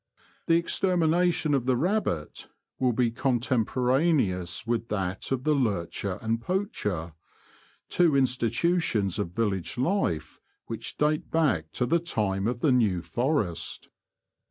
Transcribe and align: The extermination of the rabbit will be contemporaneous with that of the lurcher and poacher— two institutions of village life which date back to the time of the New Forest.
The 0.47 0.55
extermination 0.57 1.53
of 1.53 1.67
the 1.67 1.75
rabbit 1.75 2.47
will 2.79 2.91
be 2.91 3.11
contemporaneous 3.11 4.65
with 4.65 4.87
that 4.87 5.31
of 5.31 5.43
the 5.43 5.53
lurcher 5.53 6.17
and 6.23 6.41
poacher— 6.41 7.13
two 7.87 8.17
institutions 8.17 9.19
of 9.19 9.29
village 9.33 9.77
life 9.77 10.39
which 10.65 10.97
date 10.97 11.29
back 11.29 11.71
to 11.73 11.85
the 11.85 11.99
time 11.99 12.47
of 12.47 12.61
the 12.61 12.71
New 12.71 13.03
Forest. 13.03 13.89